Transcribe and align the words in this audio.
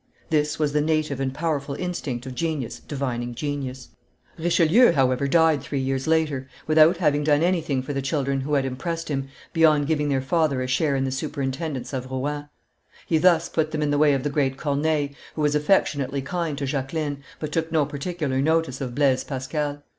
This 0.31 0.57
was 0.57 0.73
the 0.73 0.81
native 0.81 1.19
and 1.19 1.31
powerful 1.31 1.75
instinct 1.75 2.25
of 2.25 2.33
genius 2.33 2.79
divining 2.79 3.35
genius; 3.35 3.89
Richelieu, 4.35 4.93
however, 4.93 5.27
died 5.27 5.61
three 5.61 5.77
years 5.79 6.07
later, 6.07 6.49
without 6.65 6.97
having 6.97 7.23
done 7.23 7.43
anything 7.43 7.83
for 7.83 7.93
the 7.93 8.01
children 8.01 8.41
who 8.41 8.55
had 8.55 8.65
impressed 8.65 9.09
him 9.09 9.27
beyond 9.53 9.85
giving 9.85 10.09
their 10.09 10.19
father 10.19 10.63
a 10.63 10.65
share 10.67 10.95
in 10.95 11.03
the 11.03 11.11
superintendence 11.11 11.93
of 11.93 12.07
Rouen; 12.09 12.49
he 13.05 13.19
thus 13.19 13.47
put 13.47 13.69
them 13.69 13.83
in 13.83 13.91
the 13.91 13.99
way 13.99 14.13
of 14.13 14.23
the 14.23 14.31
great 14.31 14.57
Corneille, 14.57 15.09
who 15.35 15.43
was 15.43 15.53
affectionately 15.53 16.23
kind 16.23 16.57
to 16.57 16.65
Jacqueline, 16.65 17.21
but 17.39 17.51
took 17.51 17.71
no 17.71 17.85
particular 17.85 18.41
notice 18.41 18.81
of 18.81 18.95
Blaise 18.95 19.23
Pascal. 19.23 19.83